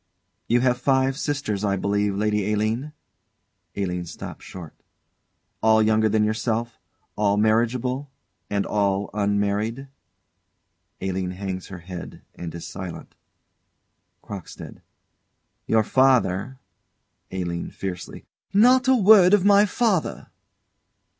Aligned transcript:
You 0.47 0.61
have 0.61 0.79
five 0.79 1.15
sisters, 1.15 1.63
I 1.63 1.75
believe, 1.75 2.15
Lady 2.15 2.51
Aline? 2.51 2.91
[ALINE 3.75 4.07
stops 4.07 4.43
short.] 4.43 4.73
All 5.61 5.79
younger 5.79 6.09
than 6.09 6.23
yourself, 6.23 6.79
all 7.15 7.37
marriageable, 7.37 8.09
and 8.49 8.65
all 8.65 9.11
unmarried? 9.13 9.89
[ALINE 11.01 11.33
hangs 11.33 11.67
her 11.67 11.77
head 11.85 12.23
and 12.33 12.55
is 12.55 12.65
silent. 12.65 13.13
CROCKSTEAD. 14.23 14.81
Your 15.67 15.83
father 15.83 16.57
ALINE. 17.29 17.69
[Fiercely.] 17.69 18.25
Not 18.55 18.87
a 18.87 18.95
word 18.95 19.35
of 19.35 19.45
my 19.45 19.67
father! 19.67 20.31